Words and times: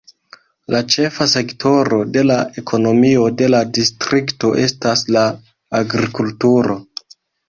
La 0.75 0.77
ĉefa 0.93 1.25
sektoro 1.33 1.99
de 2.15 2.23
la 2.29 2.37
ekonomio 2.61 3.25
de 3.41 3.49
la 3.55 3.59
distrikto 3.79 4.49
estas 4.63 5.05
la 5.17 5.27
agrikulturo. 5.81 6.79